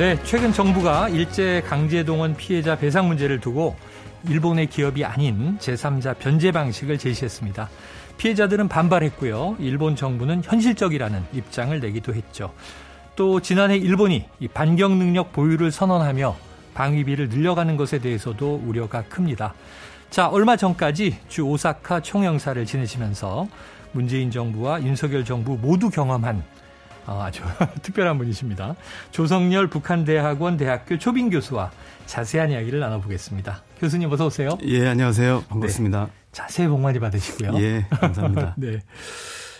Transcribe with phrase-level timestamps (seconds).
[0.00, 3.76] 네, 최근 정부가 일제 강제 동원 피해자 배상 문제를 두고
[4.26, 7.68] 일본의 기업이 아닌 제3자 변제 방식을 제시했습니다.
[8.16, 9.56] 피해자들은 반발했고요.
[9.58, 12.54] 일본 정부는 현실적이라는 입장을 내기도 했죠.
[13.14, 16.34] 또 지난해 일본이 반경 능력 보유를 선언하며
[16.72, 19.52] 방위비를 늘려가는 것에 대해서도 우려가 큽니다.
[20.08, 23.48] 자, 얼마 전까지 주 오사카 총영사를 지내시면서
[23.92, 26.59] 문재인 정부와 윤석열 정부 모두 경험한 어,
[27.06, 27.42] 아주
[27.82, 28.76] 특별한 분이십니다.
[29.10, 31.70] 조성열 북한대학원 대학교 초빙 교수와
[32.06, 33.62] 자세한 이야기를 나눠보겠습니다.
[33.78, 34.58] 교수님 어서 오세요.
[34.64, 35.44] 예, 안녕하세요.
[35.48, 36.06] 반갑습니다.
[36.06, 36.10] 네.
[36.32, 37.60] 자, 새해 복 많이 받으시고요.
[37.60, 38.54] 예, 감사합니다.
[38.58, 38.80] 네.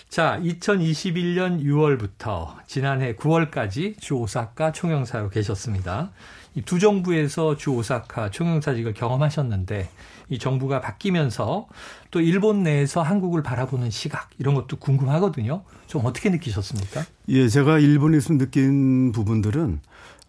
[0.09, 6.11] 자, 2021년 6월부터 지난해 9월까지 주 오사카 총영사로 계셨습니다.
[6.57, 9.89] 이두 정부에서 주 오사카 총영사직을 경험하셨는데
[10.31, 11.67] 이 정부가 바뀌면서
[12.11, 15.63] 또 일본 내에서 한국을 바라보는 시각 이런 것도 궁금하거든요.
[15.87, 17.05] 좀 어떻게 느끼셨습니까?
[17.29, 19.81] 예, 제가 일본에서 느낀 부분들은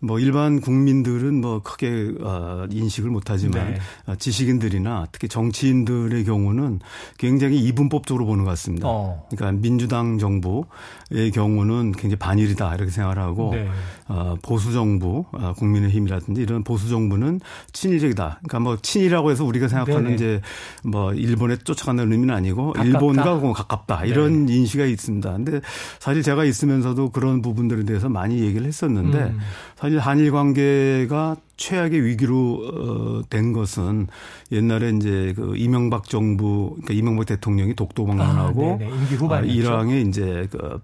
[0.03, 3.79] 뭐 일반 국민들은 뭐 크게 어, 인식을 못하지만 네.
[4.07, 6.79] 어, 지식인들이나 특히 정치인들의 경우는
[7.19, 8.87] 굉장히 이분법적으로 보는 것 같습니다.
[8.87, 9.27] 어.
[9.29, 13.69] 그러니까 민주당 정부의 경우는 굉장히 반일이다 이렇게 생각을 하고 네.
[14.07, 17.39] 어, 보수 정부, 어, 국민의힘이라든지 이런 보수 정부는
[17.71, 18.39] 친일적이다.
[18.41, 20.15] 그러니까 뭐 친이라고 해서 우리가 생각하는 네네.
[20.15, 20.41] 이제
[20.83, 22.83] 뭐 일본에 쫓아가는 의미는 아니고 가깝다.
[22.83, 24.55] 일본과 뭐 가깝다 이런 네.
[24.55, 25.31] 인식이 있습니다.
[25.31, 25.61] 근데
[25.99, 29.39] 사실 제가 있으면서도 그런 부분들에 대해서 많이 얘기를 했었는데 음.
[29.75, 34.07] 사실 한일 관계가 최악의 위기로 어, 된 것은
[34.51, 40.79] 옛날에 이제 그 이명박 정부 그러니까 이명박 대통령이 독도 방문하고 아, 아, 이랑에 이제 그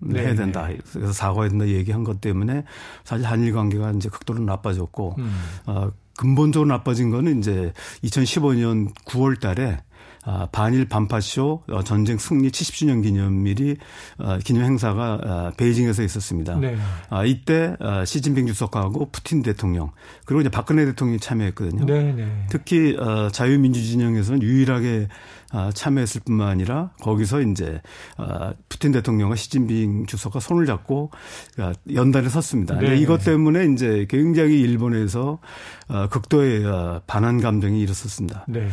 [0.00, 0.26] 네네.
[0.26, 0.68] 해야 된다.
[0.92, 2.64] 그래서 사과해야 된다 얘기한 것 때문에
[3.04, 5.32] 사실 한일 관계가 이제 극도로 나빠졌고 음.
[5.66, 7.72] 어, 근본적으로 나빠진 거는 이제
[8.04, 9.78] 2015년 9월 달에
[10.24, 13.76] 아, 반일 반파쇼 어, 전쟁 승리 70주년 기념일이
[14.18, 16.56] 어, 기념 행사가 어, 베이징에서 있었습니다.
[16.56, 16.76] 네.
[17.08, 19.90] 아, 이때 시진핑 주석하고 푸틴 대통령
[20.26, 21.86] 그리고 이제 박근혜 대통령이 참여했거든요.
[21.86, 22.46] 네, 네.
[22.50, 22.96] 특히
[23.32, 25.08] 자유민주 진영에서는 유일하게
[25.52, 27.80] 아, 참여했을 뿐만 아니라 거기서 이제
[28.16, 31.10] 아, 푸틴 대통령과 시진핑 주석과 손을 잡고
[31.58, 32.78] 아, 연단에 섰습니다.
[32.78, 32.96] 네.
[32.98, 35.38] 이것 때문에 이제 굉장히 일본에서
[36.10, 38.46] 극도의 반한 감정이 일었었습니다.
[38.48, 38.68] 네.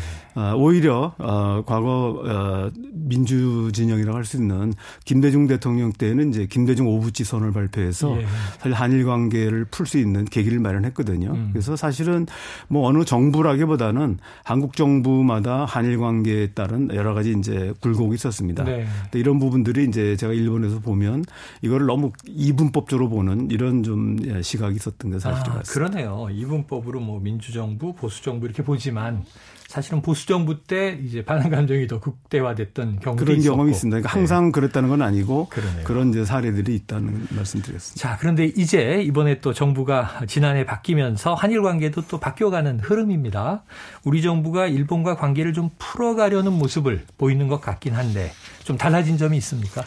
[0.56, 4.74] 오히려 과거 민주 진영이라고 할 수 있는
[5.06, 8.26] 김대중 대통령 때는 이제 김대중 오부지 선을 발표해서 예.
[8.58, 11.32] 사실 한일 관계를 풀 수 있는 계기를 마련했거든요.
[11.32, 11.50] 음.
[11.54, 12.28] 그래서 사실은
[12.68, 18.66] 뭐 어느 정부라기보다는 한국 정부마다 한일 관계에 따른 여러 가지 이제 굴곡이 있었습니다.
[18.66, 18.86] 네.
[19.14, 21.24] 이런 부분들이 이제 제가 일본에서 보면
[21.62, 26.28] 이거를 너무 이분법적으로 보는 이런 좀 시각이 있었던 게 사실인 아, 그러네요.
[26.32, 29.24] 이분법으로 뭐 민주정부, 보수정부 이렇게 보지만
[29.68, 33.54] 사실은 보수 정부 때 이제 반항 감정이 더 극대화됐던 경우도 그런 있었고.
[33.54, 33.96] 경험이 있습니다.
[33.98, 34.52] 그러니까 항상 네.
[34.54, 35.84] 그랬다는 건 아니고 그러네요.
[35.84, 38.00] 그런 이제 사례들이 있다는 말씀드렸습니다.
[38.00, 43.64] 자, 그런데 이제 이번에 또 정부가 지난해 바뀌면서 한일 관계도 또 바뀌어가는 흐름입니다.
[44.06, 48.32] 우리 정부가 일본과 관계를 좀 풀어가려는 모습을 보이는 것 같긴 한데
[48.64, 49.84] 좀 달라진 점이 있습니까?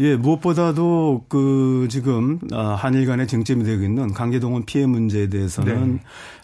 [0.00, 6.00] 예, 무엇보다도 그 지금 아, 한일 간의 쟁점이 되고 있는 강제동원 피해 문제에 대해서는 네.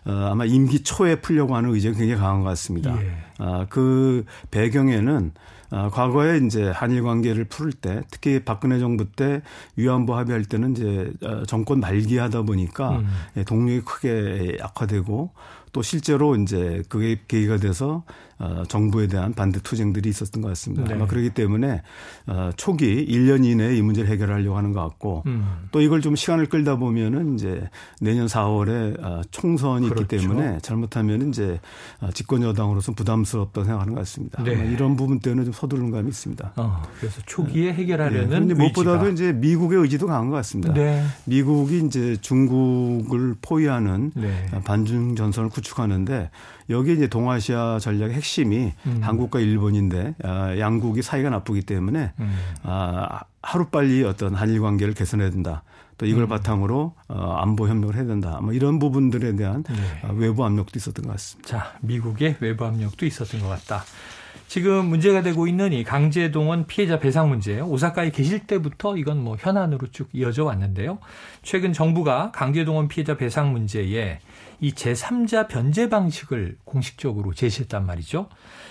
[0.06, 2.96] 어, 아마 임기 초에 풀려고 하는 의지가 굉장히 강한 것 같습니다.
[3.02, 3.16] 예.
[3.38, 5.32] 아, 그 배경에는
[5.70, 9.42] 아, 과거에 이제 한일 관계를 풀 때 특히 박근혜 정부 때
[9.76, 13.08] 위안부 합의할 때는 이제 어, 정권 말기 하다 보니까 음.
[13.36, 15.32] 예, 동력이 크게 약화되고
[15.72, 18.04] 또 실제로 이제 그게 계기가 돼서
[18.38, 20.84] 어, 정부에 대한 반대 투쟁들이 있었던 것 같습니다.
[20.84, 20.94] 네.
[20.94, 21.82] 아마 그렇기 때문에
[22.26, 25.68] 어, 초기 1년 이내에 이 문제를 해결하려고 하는 것 같고 음.
[25.70, 27.68] 또 이걸 좀 시간을 끌다 보면은 이제
[28.00, 30.02] 내년 4월에 어, 총선이 그렇죠.
[30.02, 31.60] 있기 때문에 잘못하면 이제
[32.00, 34.42] 어, 집권 여당으로서 부담스럽다고 생각하는 것 같습니다.
[34.42, 34.52] 네.
[34.72, 36.52] 이런 부분 때문에 좀 서두른 감이 있습니다.
[36.56, 37.74] 어, 그래서 초기에 네.
[37.74, 38.54] 해결하려는 네.
[38.54, 40.72] 무엇보다도 이제 미국의 의지도 강한 것 같습니다.
[40.74, 41.04] 네.
[41.24, 44.46] 미국이 이제 중국을 포위하는 네.
[44.64, 46.30] 반중 전선을 구축하는데
[46.70, 48.98] 여기 이제 동아시아 전략의 핵심이 음.
[49.02, 52.38] 한국과 일본인데 아, 양국이 사이가 나쁘기 때문에 음.
[52.62, 55.62] 아, 하루 빨리 어떤 한일 관계를 개선해야 된다.
[55.96, 56.28] 또 이걸 음.
[56.28, 58.40] 바탕으로 어, 안보 협력을 해야 된다.
[58.42, 59.74] 뭐 이런 부분들에 대한 네.
[60.02, 61.48] 어, 외부 압력도 있었던 것 같습니다.
[61.48, 63.84] 자, 미국의 외부 압력도 있었던 것 같다.
[64.48, 69.88] 지금 문제가 되고 있는 이 강제동원 피해자 배상 문제, 오사카에 계실 때부터 이건 뭐 현안으로
[69.88, 70.98] 쭉 이어져 왔는데요.
[71.42, 74.20] 최근 정부가 강제동원 피해자 배상 문제에
[74.60, 78.28] 이 제3자 변제 방식을 공식적으로 제시했단 말이죠.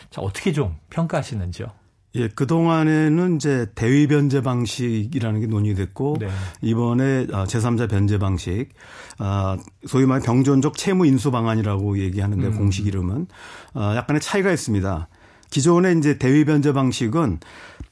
[0.10, 1.68] 자, 어떻게 좀 평가하시는지요?
[2.16, 6.30] 예, 그동안에는 이제 대위 변제 방식이라는 게 논의됐고 네.
[6.62, 8.70] 이번에 아, 제3자 변제 방식
[9.18, 9.58] 아
[9.88, 12.58] 소위 말해 병존적 채무 인수 방안이라고 얘기하는데 음.
[12.58, 13.28] 공식 이름은
[13.74, 15.08] 아 약간의 차이가 있습니다.
[15.50, 17.40] 기존에 이제 대위 변제 방식은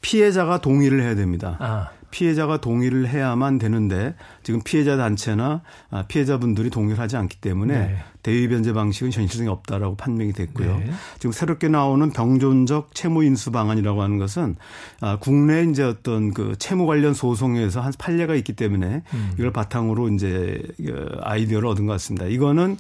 [0.02, 1.58] 피해자가 동의를 해야 됩니다.
[1.60, 1.90] 아.
[2.12, 7.98] 피해자가 동의를 해야만 되는데 지금 피해자 단체나 아, 피해자분들이 동의를 하지 않기 때문에 네.
[8.22, 10.78] 대위 변제 방식은 현실성이 없다라고 판명이 됐고요.
[10.78, 10.92] 네.
[11.18, 14.58] 지금 새롭게 나오는 병존적 채무 인수 방안이라고 하는 것은
[15.00, 19.32] 아, 국내 이제 어떤 그 채무 관련 소송에서 한 판례가 있기 때문에 음.
[19.36, 22.28] 이걸 바탕으로 이제 그 아이디어를 얻은 것 같습니다.
[22.28, 22.78] 이거는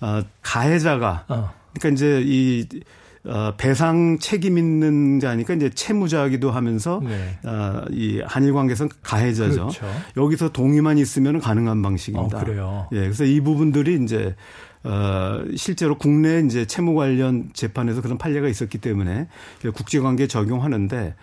[0.00, 1.50] 아, 가해자가 어.
[1.74, 2.66] 그러니까 이제 이
[3.24, 7.38] 어, 배상 책임 있는 자니까 이제 채무자기도 하면서 네.
[7.44, 9.68] 어, 이 한일 관계에서 가해자죠.
[9.68, 9.86] 그렇죠.
[10.16, 12.38] 여기서 동의만 있으면 가능한 방식입니다.
[12.38, 12.88] 어, 그래요.
[12.92, 14.34] 예, 그래서 이 부분들이 이제
[14.84, 19.28] 어, 실제로 국내 이제 채무 관련 재판에서 그런 판례가 있었기 때문에
[19.74, 21.14] 국제관계 적용하는데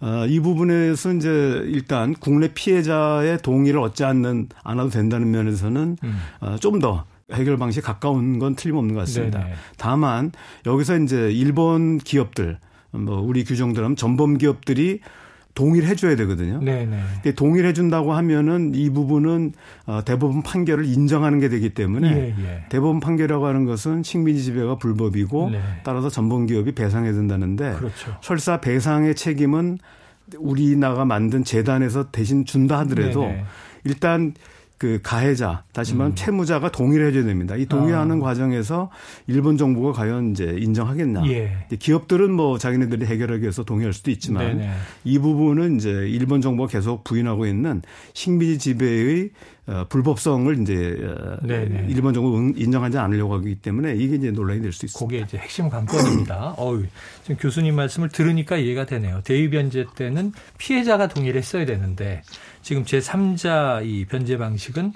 [0.00, 6.20] 어, 이 부분에서 이제 일단 국내 피해자의 동의를 얻지 않는 않아도 된다는 면에서는 음.
[6.40, 9.40] 어, 좀더 해결 방식에 가까운 건 틀림없는 것 같습니다.
[9.40, 9.54] 네네.
[9.78, 10.32] 다만
[10.66, 12.58] 여기서 이제 일본 기업들
[12.90, 15.00] 뭐 우리 규정대로 전범 기업들이
[15.54, 16.58] 동의를 해줘야 되거든요.
[16.60, 17.32] 네네.
[17.36, 19.52] 동의를 해준다고 하면은 이 부분은
[19.86, 22.64] 어, 대법원 판결을 인정하는 게 되기 때문에 예, 예.
[22.70, 25.60] 대법원 판결이라고 하는 것은 식민지 지배가 불법이고 네.
[25.84, 28.16] 따라서 전범 기업이 배상해야 된다는데 그렇죠.
[28.20, 29.78] 설사 배상의 책임은
[30.38, 33.44] 우리나라가 만든 재단에서 대신 준다 하더라도 네네.
[33.84, 34.34] 일단
[34.84, 36.14] 그 가해자 다시 말하면 음.
[36.14, 37.56] 채무자가 동의를 해줘야 됩니다.
[37.56, 38.20] 이 동의하는 아.
[38.20, 38.90] 과정에서
[39.26, 41.26] 일본 정부가 과연 이제 인정하겠나?
[41.30, 41.56] 예.
[41.78, 44.72] 기업들은 뭐 자기네들이 해결하기 위해서 동의할 수도 있지만 네네.
[45.04, 47.80] 이 부분은 이제 일본 정부가 계속 부인하고 있는
[48.12, 49.30] 식민지 지배의
[49.66, 51.86] 어, 불법성을 이제 어, 네네.
[51.88, 55.06] 일본 정부 인정하지 않으려고 하기 때문에 이게 이제 논란이 될 수 있습니다.
[55.06, 56.56] 그게 이제 핵심 관건입니다.
[56.58, 56.82] 어우,
[57.22, 59.22] 지금 교수님 말씀을 들으니까 이해가 되네요.
[59.24, 62.20] 대위 변제 때는 피해자가 동의를 했어야 되는데
[62.64, 64.94] 지금 제3자 이 변제 방식은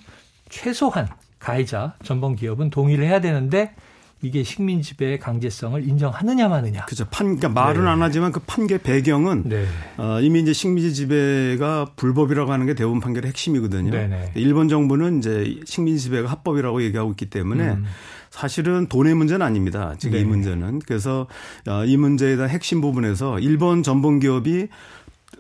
[0.49, 1.07] 최소한
[1.39, 3.75] 가해자 전범 기업은 동의를 해야 되는데
[4.23, 6.87] 이게 식민 지배의 강제성을 인정하느냐 마느냐.
[6.87, 7.05] 그죠.
[7.09, 7.91] 판 그러니까 말은 네.
[7.91, 9.67] 안 하지만 그 판결 배경은 네.
[9.99, 13.91] 어, 이미 이제 식민지 지배가 불법이라고 하는 게 대법원 판결의 핵심이거든요.
[13.91, 14.33] 네네.
[14.35, 17.85] 일본 정부는 이제 식민지 지배가 합법이라고 얘기하고 있기 때문에 음.
[18.31, 19.95] 사실은 돈의 문제는 아닙니다.
[19.99, 20.23] 지금 네.
[20.23, 20.81] 이 문제는.
[20.81, 21.29] 그래서
[21.69, 24.69] 어, 이 문제에 대한 핵심 부분에서 일본 전범 기업이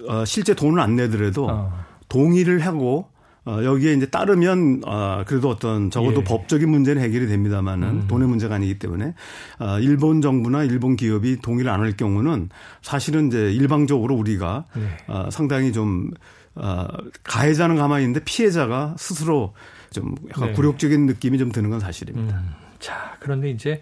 [0.06, 1.88] 어, 실제 돈을 안 내더라도 어.
[2.08, 3.08] 동의를 하고
[3.44, 6.24] 어, 여기에 이제 따르면 어, 그래도 어떤 적어도 예.
[6.24, 8.06] 법적인 문제는 해결이 됩니다만은 음.
[8.06, 9.14] 돈의 문제가 아니기 때문에
[9.58, 12.50] 어, 일본 정부나 일본 기업이 동의를 안 할 경우는
[12.82, 14.82] 사실은 이제 일방적으로 우리가 네.
[15.06, 16.10] 어, 상당히 좀
[16.56, 16.86] 어,
[17.22, 19.54] 가해자는 가만히 있는데 피해자가 스스로
[19.92, 20.52] 좀 약간 네.
[20.52, 22.36] 굴욕적인 느낌이 좀 드는 건 사실입니다.
[22.36, 22.50] 음.
[22.80, 23.80] 자, 그런데 이제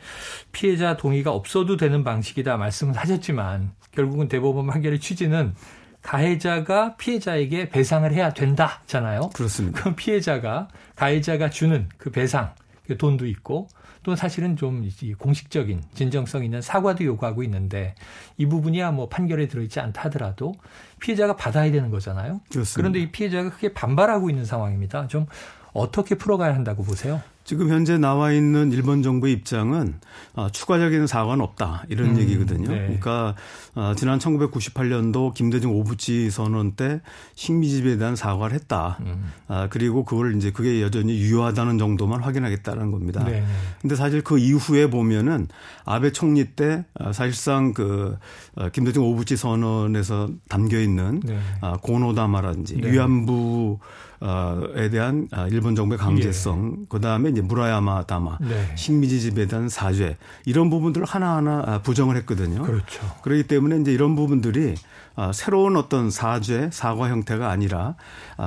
[0.53, 5.55] 피해자 동의가 없어도 되는 방식이다 말씀을 하셨지만 결국은 대법원 판결의 취지는
[6.07, 9.31] 가해자가 피해자에게 배상을 해야 된다잖아요.
[9.31, 9.81] 그렇습니다.
[9.81, 12.55] 그럼 피해자가 가해자가 주는 그 배상
[12.87, 13.67] 그 돈도 있고
[14.05, 14.89] 또 사실은 좀
[15.19, 17.97] 공식적인 진정성 있는 사과도 요구하고 있는데
[18.37, 20.55] 이 부분이야 뭐 판결에 들어있지 않다 하더라도
[21.01, 22.41] 피해자가 받아야 되는 거잖아요.
[22.53, 22.77] 그렇습니다.
[22.77, 25.09] 그런데 이 피해자가 크게 반발하고 있는 상황입니다.
[25.09, 25.27] 좀
[25.77, 27.21] 어떻게 풀어가야 한다고 보세요?
[27.47, 29.95] 지금 현재 나와 있는 일본 정부의 입장은
[30.35, 32.69] 어, 추가적인 사과는 없다 이런 음, 얘기거든요.
[32.69, 32.79] 네.
[32.81, 33.37] 그러니까
[33.77, 37.01] 어, 지난 1998년도 김대중 오부지 선언 때
[37.37, 38.99] 식미집에 대한 사과를 했다.
[39.03, 39.31] 음.
[39.47, 43.23] 아, 그리고 그걸 이제 그게 여전히 유효하다는 정도만 확인하겠다는 겁니다.
[43.23, 43.45] 네.
[43.81, 45.47] 근데 사실 그 이후에 보면은
[45.85, 48.19] 아베 총리 때 어, 사실상 그
[48.57, 51.39] 어, 김대중 오부지 선언에서 담겨 있는 네.
[51.61, 52.91] 아, 고노다마라든지 네.
[52.91, 53.79] 위안부
[54.21, 56.85] 어에 대한 아, 일본 정부의 강제성, 예.
[56.89, 58.73] 그 다음에 이제 무라야마 다마, 네.
[58.75, 62.63] 식민지 지배에 대한 사죄 이런 부분들을 하나하나 아, 부정을 했거든요.
[62.63, 63.03] 그렇죠.
[63.23, 64.79] 그렇기 때문에 이제 이런 부분들이 아,
[65.33, 67.95] 새로운 어떤 사죄, 사과 형태가 아니라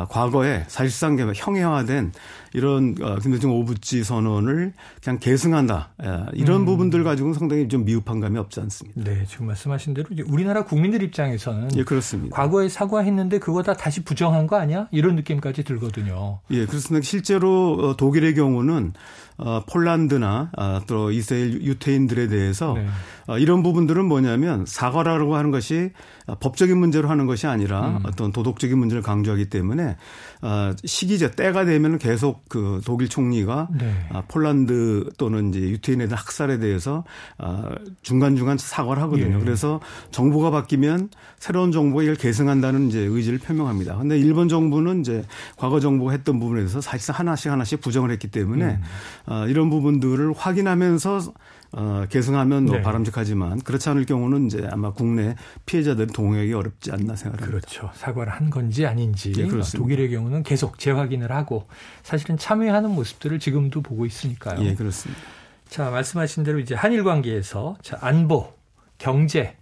[0.09, 2.11] 과거에 사실상 형해화된
[2.53, 4.73] 이런 어, 김대중 오부지 선언을
[5.03, 5.89] 그냥 계승한다.
[6.33, 6.65] 이런 음.
[6.65, 9.01] 부분들 가지고는 상당히 좀 미흡한 감이 없지 않습니다.
[9.03, 12.35] 네, 지금 말씀하신 대로 우리나라 국민들 입장에서는 예, 그렇습니다.
[12.35, 14.87] 과거에 사과했는데 그거 다 다시 부정한 거 아니야?
[14.91, 16.39] 이런 느낌까지 들거든요.
[16.51, 17.05] 예, 그렇습니다.
[17.05, 18.93] 실제로 어, 독일의 경우는
[19.39, 22.87] 어, 폴란드나 아, 또 이스라엘 유태인들에 대해서 네.
[23.27, 25.91] 어, 이런 부분들은 뭐냐면 사과라고 하는 것이
[26.39, 27.99] 법적인 문제로 하는 것이 아니라 음.
[28.03, 29.95] 어떤 도덕적인 문제를 강조하기 때문에
[30.41, 34.07] 어, 시기제 때가 되면 계속 그 독일 총리가 네.
[34.11, 37.03] 아, 폴란드 또는 이제 유태인에 대한 학살에 대해서
[37.37, 37.69] 아,
[38.01, 39.37] 중간 중간 사과를 하거든요.
[39.37, 39.39] 예.
[39.39, 39.79] 그래서
[40.11, 43.97] 정부가 바뀌면 새로운 정부가 이걸 계승한다는 이제 의지를 표명합니다.
[43.97, 45.23] 근데 일본 정부는 이제
[45.55, 48.81] 과거 정부가 했던 부분에 대해서 사실상 하나씩 하나씩 부정을 했기 때문에 음.
[49.29, 51.33] 어, 이런 부분들을 확인하면서
[51.73, 52.81] 어, 계승하면 뭐 네.
[52.81, 55.35] 바람직하지만 그렇지 않을 경우는 이제 아마 국내
[55.67, 57.45] 피해자들이 동의하기 어렵지 않나 생각합니다.
[57.45, 57.91] 그렇죠.
[57.93, 61.67] 사과를 한 건지 아닌지 네, 독일의 경우는 계속 재확인을 하고
[62.01, 64.65] 사실은 참여하는 모습들을 지금도 보고 있으니까요.
[64.65, 65.21] 예, 그렇습니다.
[65.67, 68.51] 자, 말씀하신 대로 이제 한일 관계에서 자, 안보,
[68.97, 69.55] 경제,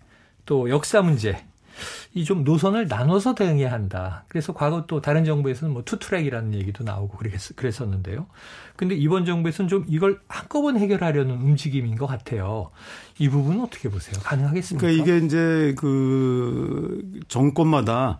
[0.46, 1.44] 또 역사 문제
[2.14, 4.26] 이 좀 노선을 나눠서 대응해야 한다.
[4.28, 8.28] 그래서 과거 또 다른 정부에서는 뭐 투트랙이라는 얘기도 나오고 그랬, 었는데요
[8.76, 12.72] 근데 이번 정부에서는 좀 이걸 한꺼번에 해결하려는 움직임인 것 같아요.
[13.18, 14.20] 이 부분은 어떻게 보세요?
[14.24, 14.86] 가능하겠습니까?
[14.86, 18.20] 그러니까 이게 이제 그 정권마다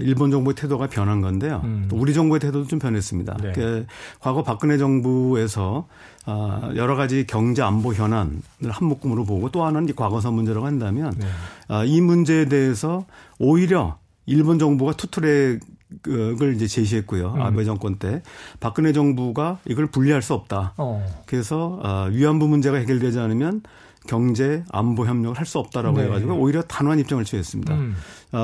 [0.00, 1.62] 일본 정부의 태도가 변한 건데요.
[1.64, 1.86] 음.
[1.88, 3.36] 또 우리 정부의 태도도 좀 변했습니다.
[3.42, 3.52] 네.
[3.52, 3.86] 그
[4.20, 5.86] 과거 박근혜 정부에서
[6.26, 11.26] 어, 여러 가지 경제 안보 현안을 한 묶음으로 보고 또 하나는 과거사 문제라고 한다면 네.
[11.68, 13.06] 어, 이 문제에 대해서
[13.38, 13.96] 오히려
[14.26, 15.60] 일본 정부가 투트랙
[16.06, 17.32] 을 이제 제시했고요.
[17.34, 17.42] 음.
[17.42, 18.22] 아베 정권 때
[18.60, 20.74] 박근혜 정부가 이걸 분리할 수 없다.
[20.76, 21.04] 어.
[21.26, 21.80] 그래서
[22.12, 23.62] 위안부 문제가 해결되지 않으면
[24.06, 26.04] 경제 안보 협력을 할 수 없다라고 네.
[26.04, 27.74] 해가지고 오히려 단호한 입장을 취했습니다.
[27.74, 27.96] 음.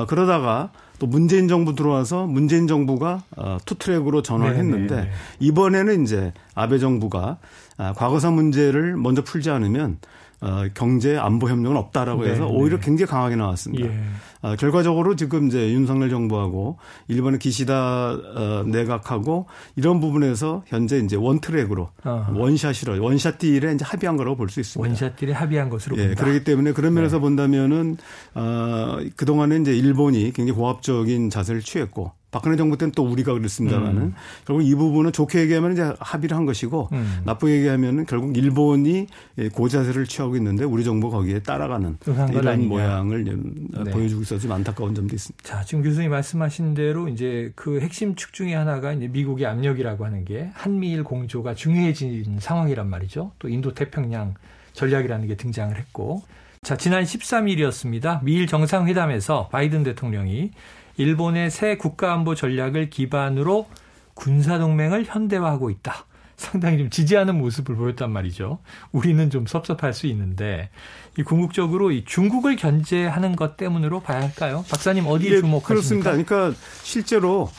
[0.09, 5.09] 그러다가 또 문재인 정부 들어와서 문재인 정부가 어, 투트랙으로 전환을 네, 했는데 네, 네.
[5.39, 7.37] 이번에는 이제 아베 정부가
[7.77, 9.99] 아, 과거사 문제를 먼저 풀지 않으면
[10.39, 12.85] 어, 경제 안보 협력은 없다라고 해서 네, 오히려 네.
[12.85, 13.87] 굉장히 강하게 나왔습니다.
[13.87, 13.99] 예.
[14.41, 16.77] 어, 결과적으로 지금 이제 윤석열 정부하고
[17.07, 22.27] 일본의 기시다 어, 내각하고 이런 부분에서 현재 이제 one track으로 어.
[22.35, 24.87] 원샷이로 원샷 딜에 이제 합의한 거라고 볼 수 있습니다.
[24.87, 26.23] one shot deal에 합의한 것으로 예, 본다.
[26.23, 27.21] 그렇기 때문에 그런 면에서 네.
[27.21, 27.97] 본다면은
[28.35, 34.13] 어, 그동안에 이제 일본이 굉장히 고압적인 자세를 취했고 박근혜 정부 때는 또 우리가 그랬습니다만은 음.
[34.45, 37.21] 결국 이 부분은 좋게 얘기하면 이제 합의를 한 것이고 음.
[37.25, 39.07] 나쁘게 얘기하면은 결국 일본이
[39.53, 41.97] 고자세를 취하고 있는데 우리 정부가 거기에 따라가는
[42.29, 42.69] 이런 아니냐.
[42.69, 43.91] 모양을 네.
[43.91, 45.43] 보여주고 있어서 좀 안타까운 점도 있습니다.
[45.43, 50.23] 자, 지금 교수님 말씀하신 대로 이제 그 핵심 축 중에 하나가 이제 미국의 압력이라고 하는
[50.23, 53.31] 게 한미일 공조가 중요해진 상황이란 말이죠.
[53.39, 54.35] 또 인도 태평양
[54.73, 56.21] 전략이라는 게 등장을 했고
[56.61, 58.23] 자, 지난 13일이었습니다.
[58.23, 60.51] 미일 정상회담에서 바이든 대통령이
[60.97, 63.67] 일본의 새 국가안보 전략을 기반으로
[64.15, 66.05] 군사동맹을 현대화하고 있다.
[66.37, 68.59] 상당히 좀 지지하는 모습을 보였단 말이죠.
[68.91, 70.69] 우리는 좀 섭섭할 수 있는데
[71.17, 74.63] 이 궁극적으로 이 중국을 견제하는 것 때문으로 봐야 할까요?
[74.69, 75.67] 박사님 어디에 예, 주목하십니까?
[75.67, 76.11] 그렇습니다.
[76.11, 77.49] 그러니까 실제로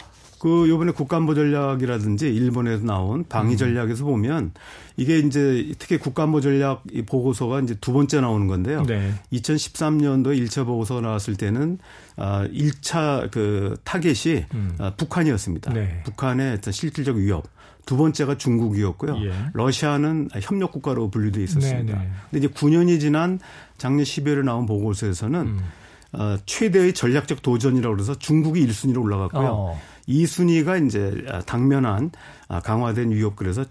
[0.41, 3.57] 그 요번에 국가안보 전략이라든지 일본에서 나온 방위 음.
[3.57, 4.53] 전략에서 보면
[4.97, 8.85] 이게 이제 특히 국가안보 전략 보고서가 이제 두 번째 나오는 건데요.
[8.85, 9.13] 네.
[9.33, 11.79] 2013년도 1차 보고서 나왔을 때는
[12.17, 14.75] 아 1차 그 타겟이 음.
[14.79, 15.73] 아, 북한이었습니다.
[15.73, 16.03] 네.
[16.05, 17.45] 북한의 실질적 위협.
[17.89, 19.17] 두 번째가 중국이었고요.
[19.25, 19.33] 예.
[19.55, 21.99] 러시아는 협력 국가로 분류돼 있었습니다.
[21.99, 22.11] 네, 네.
[22.31, 23.41] 근데 이제 9년이 지난
[23.79, 25.59] 작년 12월에 나온 보고서에서는 음.
[26.13, 29.49] 어, 최대의 전략적 도전이라고 그래서 중국이 1순위로 올라갔고요.
[29.49, 29.81] 어.
[30.09, 32.11] 2순위가 이제 당면한
[32.49, 33.65] 아, 강화된 위협 그래서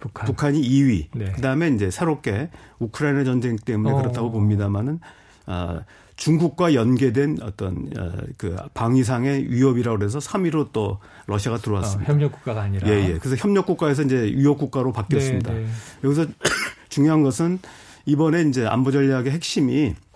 [0.00, 0.26] 북한.
[0.26, 1.06] 북한 이 2위.
[1.14, 1.32] 네.
[1.32, 3.96] 그다음에 이제 새롭게 우크라이나 전쟁 때문에 어.
[3.96, 5.00] 그렇다고 봅니다마는
[5.46, 5.80] 아,
[6.16, 12.12] 중국과 연계된 어떤 어, 그 방위상의 위협이라고 그래서 3위로 또 러시아가 들어왔습니다.
[12.12, 12.88] 어, 협력 국가가 아니라.
[12.88, 13.18] 예, 예.
[13.18, 15.52] 그래서 협력 국가에서 이제 위협 국가로 바뀌었습니다.
[15.52, 15.66] 네, 네.
[16.04, 16.26] 여기서
[16.90, 17.60] 중요한 것은
[18.04, 20.07] 이번에 이제 안보 전략의 핵심이 아,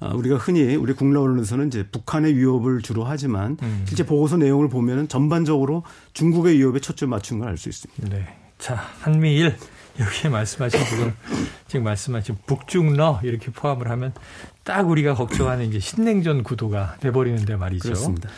[0.00, 3.84] 우리가 흔히 우리 국내 언론에서는 이제 북한의 위협을 주로 하지만 음.
[3.86, 8.08] 실제 보고서 내용을 보면은 전반적으로 중국의 위협에 초점 맞춘 걸 알 수 있습니다.
[8.16, 8.28] 네.
[8.58, 9.56] 자, 한미일
[9.98, 11.14] 여기에 말씀하신 부분
[11.66, 14.12] 지금 말씀하신 북중러 이렇게 포함을 하면
[14.64, 17.82] 딱 우리가 걱정하는 이제 신냉전 구도가 돼버리는데 말이죠.
[17.84, 18.28] 그렇습니다.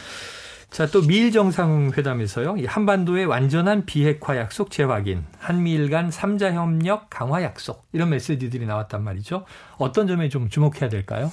[0.71, 2.57] 자, 또 미일 정상회담에서요.
[2.59, 9.03] 이 한반도의 완전한 비핵화 약속 재확인, 한미일 간 3자 협력 강화 약속 이런 메시지들이 나왔단
[9.03, 9.45] 말이죠.
[9.79, 11.33] 어떤 점에 좀 주목해야 될까요?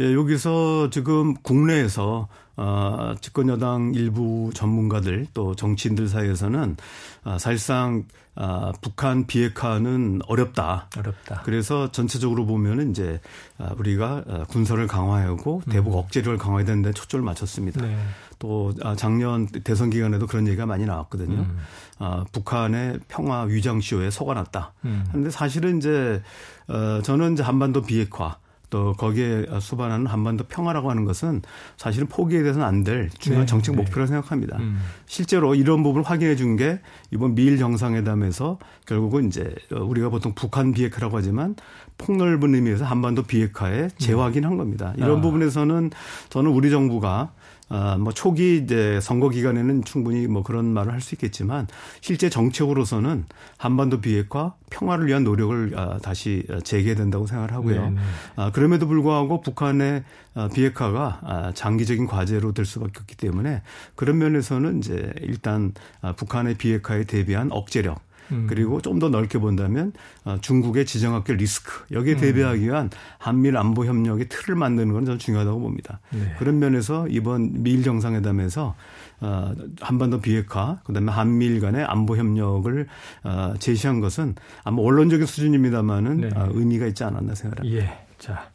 [0.00, 6.76] 예, 여기서 지금 국내에서 어, 집권 여당 일부 전문가들 또 정치인들 사이에서는
[7.24, 8.04] 아, 사실상
[8.34, 10.88] 아, 북한 비핵화는 어렵다.
[10.96, 11.42] 어렵다.
[11.44, 13.20] 그래서 전체적으로 보면은 이제
[13.58, 15.98] 아, 우리가 아, 군사를 강화하고 대북 음.
[15.98, 17.82] 억제를 강화해야 되는데 초점을 맞췄습니다.
[17.82, 17.98] 네.
[18.38, 21.40] 또 아, 작년 대선 기간에도 그런 얘기가 많이 나왔거든요.
[21.40, 21.58] 음.
[21.98, 24.72] 아, 북한의 평화 위장 쇼에 속아났다.
[24.86, 25.04] 음.
[25.08, 26.22] 그런데 사실은 이제
[26.68, 28.38] 어, 저는 이제 한반도 비핵화
[28.70, 31.42] 또 거기에 수반하는 한반도 평화라고 하는 것은
[31.76, 33.50] 사실은 포기에 대해서는 안 될 중요한 네.
[33.50, 33.82] 정책 네.
[33.82, 34.56] 목표라고 생각합니다.
[34.58, 34.78] 음.
[35.06, 41.16] 실제로 이런 부분을 확인해 준 게 이번 미일 정상회담에서 결국은 이제 우리가 보통 북한 비핵화라고
[41.16, 41.54] 하지만
[41.98, 44.94] 폭넓은 의미에서 한반도 비핵화에 재확인한 겁니다.
[44.96, 45.20] 이런 아.
[45.20, 45.90] 부분에서는
[46.30, 47.32] 저는 우리 정부가
[47.72, 51.66] 아, 뭐 초기 이제 선거 기간에는 충분히 뭐 그런 말을 할 수 있겠지만
[52.02, 53.24] 실제 정책으로서는
[53.56, 57.80] 한반도 비핵화 평화를 위한 노력을 아, 다시 재개해야 된다고 생각을 하고요.
[57.84, 57.96] 네네.
[58.36, 63.62] 아, 그럼에도 불구하고 북한의 아, 비핵화가 아, 장기적인 과제로 될 수밖에 없기 때문에
[63.94, 65.72] 그런 면에서는 이제 일단
[66.02, 68.00] 아, 북한의 비핵화에 대비한 억제력
[68.32, 68.46] 음.
[68.48, 69.92] 그리고 좀 더 넓게 본다면
[70.24, 72.20] 어, 중국의 지정학적 리스크 여기에 음.
[72.20, 76.00] 대비하기 위한 한미일 안보 협력의 틀을 만드는 건 저는 중요하다고 봅니다.
[76.10, 76.34] 네.
[76.38, 78.74] 그런 면에서 이번 미일 정상회담에서
[79.22, 82.86] 어, 한반도 비핵화 그다음에 한미일 간의 안보 협력을
[83.24, 84.34] 어, 제시한 것은
[84.64, 86.30] 아마 원론적인 수준입니다만은 네.
[86.34, 87.82] 의미가 있지 않았나 생각합니다.
[87.82, 88.06] 예.
[88.18, 88.50] 자.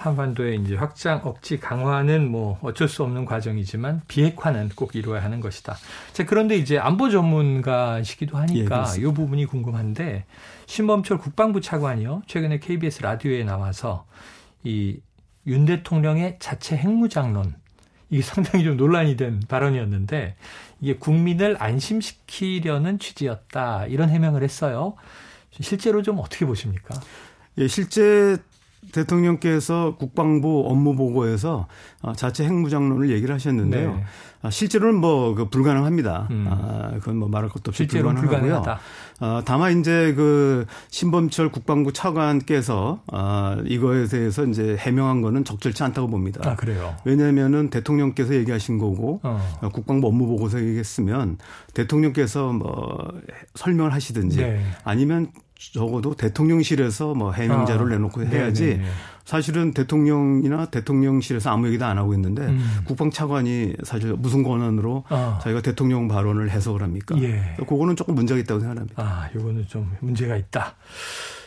[0.00, 5.76] 한반도의 이제 확장 억지 강화는 뭐 어쩔 수 없는 과정이지만 비핵화는 꼭 이루어야 하는 것이다.
[6.12, 10.24] 자, 그런데 이제 안보 전문가시기도 하니까 예, 이 부분이 궁금한데
[10.66, 12.22] 신범철 국방부 차관이요.
[12.26, 14.06] 최근에 KBS 라디오에 나와서
[14.64, 15.00] 이
[15.46, 17.54] 윤 대통령의 자체 핵무장론
[18.10, 20.36] 이게 상당히 좀 논란이 된 발언이었는데
[20.80, 23.86] 이게 국민을 안심시키려는 취지였다.
[23.86, 24.94] 이런 해명을 했어요.
[25.60, 26.98] 실제로 좀 어떻게 보십니까?
[27.58, 28.36] 예, 실제
[28.92, 31.66] 대통령께서 국방부 업무 보고에서
[32.02, 33.94] 어, 자체 핵무장론을 얘기를 하셨는데요.
[33.94, 34.04] 네.
[34.42, 36.28] 아, 실제로는 뭐 그 불가능합니다.
[36.30, 36.46] 음.
[36.48, 38.62] 아, 그건 뭐 말할 것도 없이 불가능하고요.
[39.20, 46.08] 아, 다만 이제 그 신범철 국방부 차관께서 아, 이거에 대해서 이제 해명한 거는 적절치 않다고
[46.08, 46.40] 봅니다.
[46.48, 46.96] 아, 그래요.
[47.04, 49.40] 왜냐하면은 대통령께서 얘기하신 거고 어.
[49.62, 51.38] 어 국방부 업무 보고서 얘기했으면
[51.74, 53.12] 대통령께서 뭐
[53.54, 54.60] 설명을 하시든지 네.
[54.84, 58.84] 아니면 적어도 대통령실에서 뭐 해명자를 아, 내놓고 해야지 네네.
[59.24, 62.80] 사실은 대통령이나 대통령실에서 아무 얘기도 안 하고 있는데 음.
[62.84, 65.38] 국방차관이 사실 무슨 권한으로 아.
[65.42, 67.14] 자기가 대통령 발언을 해석을 합니까?
[67.20, 67.56] 예.
[67.58, 69.02] 그거는 조금 문제가 있다고 생각합니다.
[69.02, 70.74] 아, 이거는 좀 문제가 있다.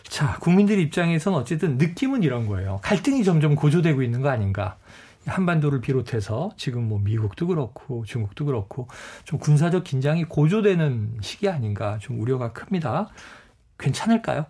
[0.03, 2.79] 자, 국민들 입장에서는 어쨌든 느낌은 이런 거예요.
[2.84, 4.77] 갈등이 점점 고조되고 있는 거 아닌가.
[5.25, 8.88] 한반도를 비롯해서 지금 뭐 미국도 그렇고 중국도 그렇고
[9.24, 13.10] 좀 군사적 긴장이 고조되는 시기 아닌가 좀 우려가 큽니다.
[13.84, 14.46] 괜찮을까요?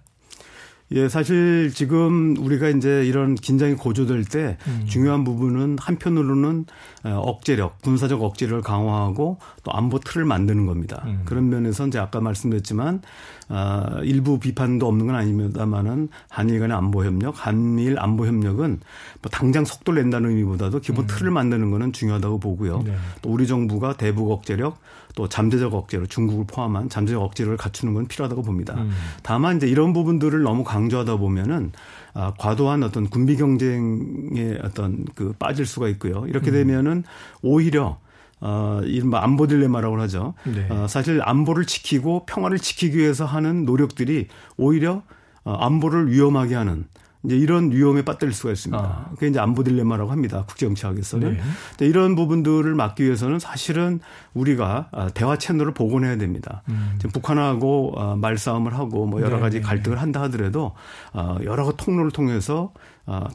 [0.92, 4.84] 예, 사실 지금 우리가 이제 이런 긴장이 고조될 때 음.
[4.88, 6.66] 중요한 부분은 한편으로는
[7.06, 11.02] 어, 억제력, 군사적 억제력을 강화하고 또 안보 틀을 만드는 겁니다.
[11.06, 11.22] 음.
[11.26, 13.02] 그런 면에서 이제 아까 말씀드렸지만
[13.50, 18.80] 아, 일부 비판도 없는 건 아닙니다만은 한일 간의 안보 협력, 한미일 안보 협력은
[19.22, 21.08] 뭐 당장 속도를 낸다는 의미보다도 기본 음.
[21.08, 22.84] 틀을 만드는 거는 중요하다고 보고요.
[22.84, 22.96] 네.
[23.22, 24.78] 또 우리 정부가 대북 억제력,
[25.16, 28.76] 또 잠재적 억제로 중국을 포함한 잠재적 억제를 갖추는 건 필요하다고 봅니다.
[28.76, 28.92] 음.
[29.22, 31.72] 다만 이제 이런 부분들을 너무 강조하다 보면은
[32.14, 36.26] 아, 과도한 어떤 군비 경쟁에 어떤 그 빠질 수가 있고요.
[36.28, 36.54] 이렇게 음.
[36.54, 37.04] 되면은
[37.42, 37.98] 오히려
[38.40, 40.34] 어, 이른바 안보 딜레마라고 하죠.
[40.44, 40.68] 네.
[40.70, 45.04] 어, 사실 안보를 지키고 평화를 지키기 위해서 하는 노력들이 오히려
[45.46, 46.86] 어, 안보를 위험하게 하는
[47.26, 48.84] 이제 이런 위험에 빠뜨릴 수가 있습니다.
[48.84, 49.10] 아.
[49.12, 50.44] 그게 이제 안보 딜레마라고 합니다.
[50.48, 51.38] 국제정치학에서는.
[51.78, 51.86] 네.
[51.86, 54.02] 이런 부분들을 막기 위해서는 사실은
[54.34, 56.64] 우리가 아, 대화 채널을 복원해야 됩니다.
[56.70, 56.96] 음.
[56.98, 59.64] 지금 북한하고 아, 말싸움을 하고 뭐 여러 가지 네.
[59.64, 60.74] 갈등을 한다 하더라도
[61.14, 62.74] 아, 여러 통로를 통해서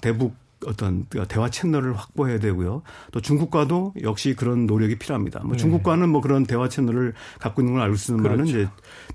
[0.03, 0.35] 대북
[0.67, 2.83] 어떤 대화 채널을 확보해야 되고요.
[3.13, 5.41] 또 중국과도 역시 그런 노력이 필요합니다.
[5.45, 5.57] 뭐 네.
[5.57, 8.51] 중국과는 뭐 그런 대화 채널을 갖고 있는 걸 알고 있습니다만 그렇죠.
[8.59, 8.69] 이제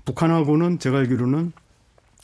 [0.06, 1.52] 북한하고는 제가 알기로는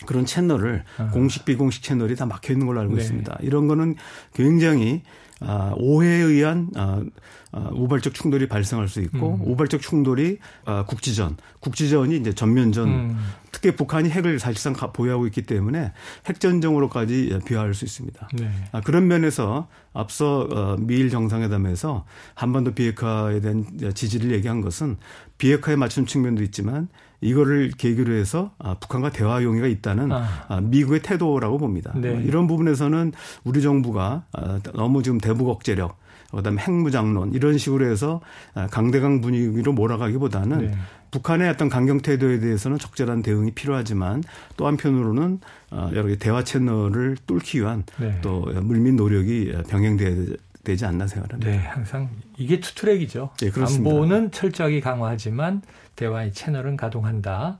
[0.06, 1.10] 그런 채널을 아.
[1.10, 3.02] 공식 비공식 채널이 다 막혀 있는 걸로 알고 네.
[3.02, 3.38] 있습니다.
[3.42, 3.96] 이런 거는
[4.34, 5.02] 굉장히
[5.40, 7.04] 아, 오해에 의한 아, 아,
[7.52, 9.50] 우발적 충돌이 발생할 수 있고 음.
[9.52, 13.18] 우발적 충돌이 아, 국지전, 국지전이 이제 전면전, 음.
[13.50, 15.92] 특히 북한이 핵을 사실상 보유하고 있기 때문에
[16.26, 18.28] 핵전쟁으로까지 비화할 수 있습니다.
[18.34, 18.50] 네.
[18.72, 24.96] 아, 그런 면에서 앞서 어, 미일 정상회담에서 한반도 비핵화에 대한 지지를 얘기한 것은
[25.38, 26.88] 비핵화에 맞춘 측면도 있지만
[27.20, 30.26] 이거를 계기로 해서 아, 북한과 대화 용의가 있다는 아.
[30.48, 30.60] 아.
[30.60, 31.92] 미국의 태도라고 봅니다.
[31.96, 32.22] 네.
[32.24, 33.12] 이런 부분에서는
[33.44, 35.98] 우리 정부가 아, 너무 지금 대북 억제력
[36.30, 38.20] 그다음에 핵무장론 이런 식으로 해서
[38.54, 40.74] 아, 강대강 분위기로 몰아가기보다는 네.
[41.10, 44.22] 북한의 어떤 강경 태도에 대해서는 적절한 대응이 필요하지만
[44.56, 45.40] 또 한편으로는
[45.70, 48.18] 어, 여러 개 대화 채널을 뚫기 위한 네.
[48.22, 51.50] 또 물밑 노력이 병행돼야 되지 않나 생각합니다.
[51.50, 53.30] 네, 항상 이게 투트랙이죠.
[53.38, 53.90] 네, 그렇습니다.
[53.90, 55.62] 안보는 철저하게 강화하지만
[55.96, 57.58] 대화의 채널은 가동한다.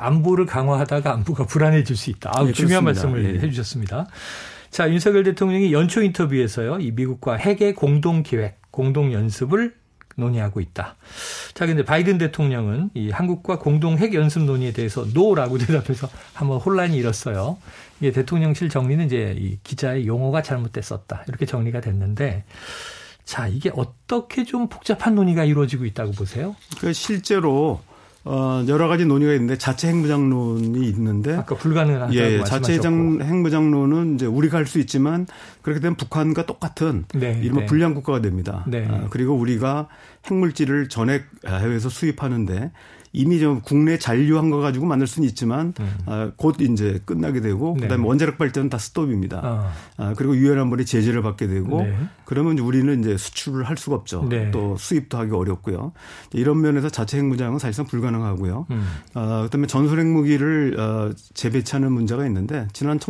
[0.00, 2.32] 안보를 강화하다가 안보가 불안해질 수 있다.
[2.34, 3.40] 아, 네, 중요한 말씀을 네.
[3.40, 4.06] 해주셨습니다.
[4.70, 9.74] 자, 윤석열 대통령이 연초 인터뷰에서요, 이 미국과 핵의 공동 기획, 공동 연습을
[10.16, 10.96] 논의하고 있다.
[11.54, 16.96] 자, 근데 바이든 대통령은 이 한국과 공동 핵 연습 논의에 대해서 no라고 대답해서 한번 혼란이
[16.96, 17.58] 일었어요.
[18.00, 21.24] 이게 대통령실 정리는 이제 이 기자의 용어가 잘못됐었다.
[21.28, 22.44] 이렇게 정리가 됐는데
[23.24, 26.56] 자, 이게 어떻게 좀 복잡한 논의가 이루어지고 있다고 보세요?
[26.80, 27.80] 그 실제로
[28.24, 34.58] 어, 여러 가지 논의가 있는데 자체 핵무장론이 있는데 아까 불가능하다고 예, 자체 핵무장론은 이제 우리가
[34.58, 35.26] 할 수 있지만
[35.62, 37.66] 그렇게 되면 북한과 똑같은 네, 이른바 네.
[37.66, 38.64] 불량 국가가 됩니다.
[38.68, 38.86] 네.
[38.88, 39.88] 아, 그리고 우리가
[40.26, 42.70] 핵물질을 전액 해외에서 수입하는데
[43.12, 45.98] 이미 좀 국내 잔류한 거 가지고 만들 수는 있지만 음.
[46.06, 47.82] 아, 곧 이제 끝나게 되고 네.
[47.82, 49.40] 그다음에 원자력 발전은 다 스톱입니다.
[49.42, 49.72] 아.
[49.96, 51.96] 아 그리고 유엔 안보리 제재를 받게 되고 네.
[52.24, 54.26] 그러면 우리는 이제 수출을 할 수가 없죠.
[54.28, 54.50] 네.
[54.52, 55.92] 또 수입도 하기 어렵고요.
[56.32, 58.66] 이런 면에서 자체 핵무장은 사실상 불가능하고요.
[58.70, 58.86] 음.
[59.14, 63.00] 아, 그다음에 전술 핵무기를 어, 재배치하는 문제가 있는데 지난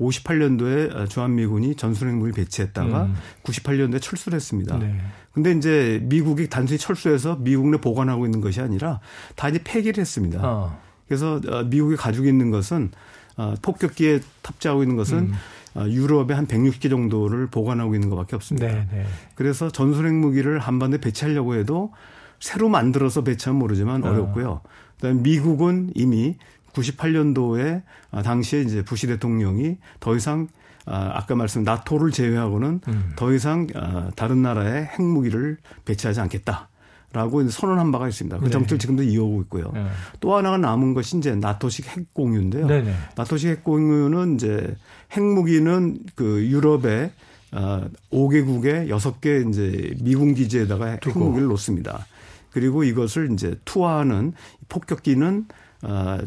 [0.00, 3.14] 1958년도에 주한미군이 전술 핵무기를 배치했다가 음.
[3.42, 4.78] 98년도에 철수를 했습니다.
[4.78, 4.98] 네.
[5.32, 9.00] 근데 이제 미국이 단순히 철수해서 미국 내 보관하고 있는 것이 아니라
[9.36, 10.40] 다 이제 폐기를 했습니다.
[10.42, 10.80] 어.
[11.06, 12.90] 그래서 어, 미국이 가지고 있는 것은
[13.36, 15.34] 어, 폭격기에 탑재하고 있는 것은 음.
[15.74, 18.66] 어, 유럽에 한 160개 정도를 보관하고 있는 것밖에 없습니다.
[18.66, 19.06] 네, 네.
[19.34, 21.92] 그래서 전술 핵무기를 한반도에 배치하려고 해도
[22.40, 24.62] 새로 만들어서 배치하면 모르지만 어렵고요.
[24.96, 26.36] 그다음에 미국은 이미
[26.72, 27.82] 98년도에
[28.24, 30.48] 당시에 이제 부시 대통령이 더 이상
[30.86, 33.12] 아, 아까 말씀 나토를 제외하고는 음.
[33.16, 36.68] 더 이상 아, 다른 나라에 핵무기를 배치하지 않겠다.
[37.12, 38.38] 라고 선언한 바가 있습니다.
[38.38, 38.50] 그 네.
[38.50, 39.72] 정책을 지금도 이어오고 있고요.
[39.74, 39.84] 네.
[40.20, 42.68] 또 하나가 남은 것이 이제 나토식 핵 공유인데요.
[42.68, 42.82] 네네.
[42.84, 42.94] 네.
[43.16, 44.76] 나토식 핵 공유는 이제
[45.12, 47.10] 핵무기는 그 유럽의
[47.50, 52.06] 어 5개국에 6개 이제 미군 기지에다가 핵무기를 놓습니다.
[52.52, 54.32] 그리고 이것을 이제 투하하는
[54.68, 55.54] 폭격기는 어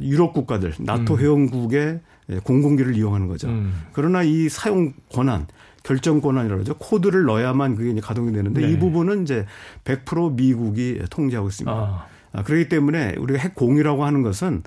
[0.02, 1.20] 유럽 국가들, 나토 음.
[1.20, 3.50] 회원국의 예, 공공기를 이용하는 거죠.
[3.50, 3.74] 음.
[3.92, 5.48] 그러나 이 사용 권한,
[5.84, 6.76] 결정 권한이라고 하죠.
[6.76, 8.72] 코드를 넣어야만 그게 이제 가동이 되는데 네.
[8.72, 9.46] 이 부분은 이제
[9.84, 11.72] 100% 미국이 통제하고 있습니다.
[11.72, 12.06] 아.
[12.32, 14.64] 아, 그렇기 때문에 우리가 핵 공유라고 하는 것은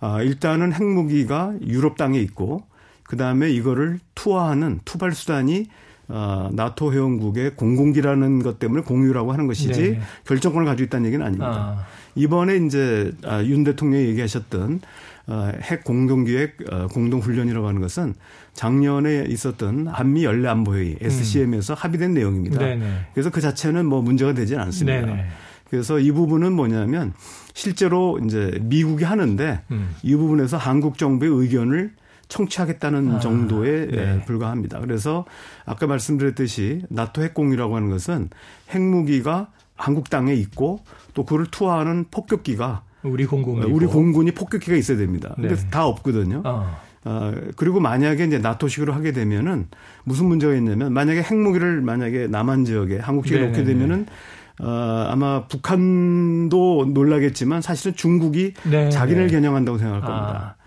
[0.00, 2.62] 아, 일단은 핵무기가 유럽 땅에 있고
[3.02, 5.66] 그 다음에 이거를 투하하는 투발 수단이
[6.10, 10.00] 어, 나토 회원국의 공공기라는 것 때문에 공유라고 하는 것이지 네.
[10.24, 11.46] 결정권을 가지고 있다는 얘기는 아닙니다.
[11.48, 11.86] 아.
[12.18, 14.80] 이번에 이제 아, 윤 대통령이 얘기하셨던
[15.28, 18.14] 어, 핵 공동기획 어, 공동훈련이라고 하는 것은
[18.54, 21.76] 작년에 있었던 한미 연례 안보회의 SCM에서 음.
[21.78, 22.58] 합의된 내용입니다.
[22.58, 23.08] 네네.
[23.12, 25.06] 그래서 그 자체는 뭐 문제가 되지는 않습니다.
[25.06, 25.26] 네네.
[25.70, 27.12] 그래서 이 부분은 뭐냐면
[27.52, 29.94] 실제로 이제 미국이 하는데 음.
[30.02, 31.92] 이 부분에서 한국 정부의 의견을
[32.28, 34.24] 청취하겠다는 아, 정도에 네.
[34.24, 34.80] 불과합니다.
[34.80, 35.24] 그래서
[35.64, 38.30] 아까 말씀드렸듯이 나토 핵공유라고 하는 것은
[38.70, 40.80] 핵무기가 한국 땅에 있고
[41.14, 45.32] 또 그를 투하하는 폭격기가 우리 공군 우리 공군이 폭격기가 있어야 됩니다.
[45.36, 45.70] 근데 네.
[45.70, 46.42] 다 없거든요.
[46.44, 46.76] 어.
[47.04, 49.68] 어, 그리고 만약에 이제 나토식으로 하게 되면은
[50.04, 54.06] 무슨 문제가 있냐면 만약에 핵무기를 만약에 남한 지역에 한국식에 놓게 되면은
[54.60, 58.90] 어, 아마 북한도 놀라겠지만 사실은 중국이 네네.
[58.90, 60.56] 자기를 겨냥한다고 생각할 겁니다.
[60.56, 60.58] 아.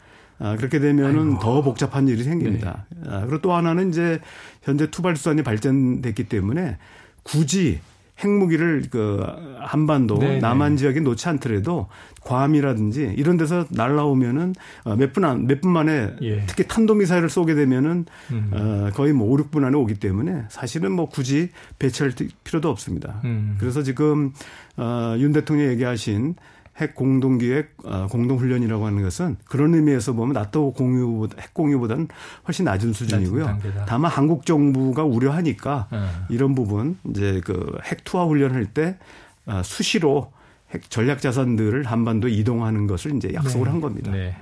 [0.43, 1.39] 아, 그렇게 되면은 아이고.
[1.39, 2.86] 더 복잡한 일이 생깁니다.
[2.89, 3.10] 네.
[3.12, 4.19] 아, 그리고 또 하나는 이제
[4.63, 6.78] 현재 투발 수단이 발전됐기 때문에
[7.21, 7.80] 굳이
[8.24, 9.26] 핵무기를 그
[9.60, 10.40] 한반도 네네.
[10.40, 11.88] 남한 지역에 놓지 않더라도
[12.22, 14.54] 괌이라든지 이런 데서 날라오면은
[14.84, 16.44] 어, 몇분 안, 몇 분 만에 예.
[16.48, 18.52] 특히 탄도 미사일을 쏘게 되면은 음.
[18.54, 23.22] 어, 거의 뭐 5, 6분 안에 오기 때문에 사실은 뭐 굳이 배치할 필요도 없습니다.
[23.26, 23.58] 음.
[23.60, 24.34] 그래서 지금
[24.78, 26.36] 어, 윤 대통령이 얘기하신
[26.82, 32.08] 핵 공동기획 어, 공동훈련이라고 하는 것은 그런 의미에서 보면 나토 공유 핵 공유보다는
[32.48, 33.60] 훨씬 낮은 수준이고요.
[33.88, 36.08] 다만 한국 정부가 우려하니까 네.
[36.30, 38.98] 이런 부분 이제 그 핵 투하 훈련할 때
[39.46, 40.32] 어, 수시로
[40.72, 43.72] 핵 전략 자산들을 한반도 에 이동하는 것을 이제 약속을 네.
[43.72, 44.12] 한 겁니다.
[44.12, 44.36] 네.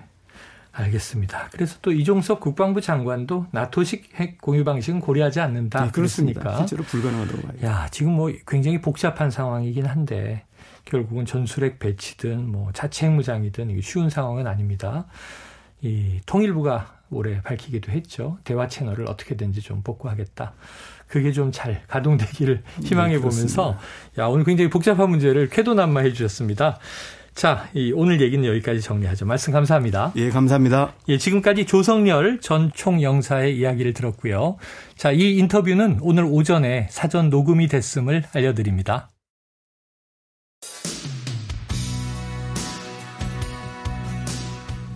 [0.71, 1.49] 알겠습니다.
[1.51, 5.85] 그래서 또 이종석 국방부 장관도 나토식 핵 공유 방식은 고려하지 않는다.
[5.85, 6.57] 네, 그렇습니까?
[6.57, 7.53] 실제로 불가능하다고 봐요.
[7.63, 10.43] 야, 지금 뭐 굉장히 복잡한 상황이긴 한데
[10.85, 15.05] 결국은 전술핵 배치든 뭐 자체 핵무장이든 쉬운 상황은 아닙니다.
[15.81, 18.37] 이 통일부가 올해 밝히기도 했죠.
[18.43, 20.53] 대화 채널을 어떻게든지 좀 복구하겠다.
[21.07, 23.77] 그게 좀 잘 가동되기를 네, 희망해 네, 보면서
[24.17, 26.77] 야 오늘 굉장히 복잡한 문제를 쾌도난마해 주셨습니다.
[27.33, 29.25] 자, 이 오늘 얘기는 여기까지 정리하죠.
[29.25, 30.11] 말씀 감사합니다.
[30.17, 30.93] 예, 감사합니다.
[31.07, 34.57] 예, 지금까지 조성열 전 총영사의 이야기를 들었고요.
[34.95, 39.09] 자, 이 인터뷰는 오늘 오전에 사전 녹음이 됐음을 알려드립니다.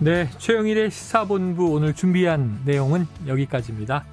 [0.03, 4.03] 네, 최영일의 시사본부 오늘 준비한 내용은 여기까지입니다.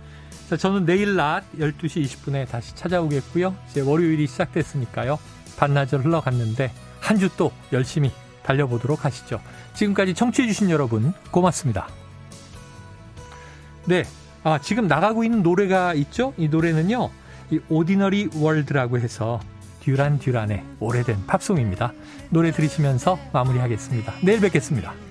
[0.49, 3.57] 자, 저는 내일 낮 12시 20분에 다시 찾아오겠고요.
[3.71, 5.19] 이제 월요일이 시작됐으니까요.
[5.59, 8.13] 반나절 흘러갔는데 한 주 또 열심히
[8.45, 9.41] 달려보도록 하시죠.
[9.75, 11.89] 지금까지 청취해주신 여러분 고맙습니다.
[13.87, 14.05] 네,
[14.45, 16.35] 아, 지금 나가고 있는 노래가 있죠?
[16.37, 17.11] 이 노래는요,
[17.51, 19.41] 이 오디너리 월드라고 해서
[19.83, 21.93] 듀란 듀란의 오래된 팝송입니다.
[22.29, 24.13] 노래 들으시면서 마무리하겠습니다.
[24.23, 25.10] 내일 뵙겠습니다.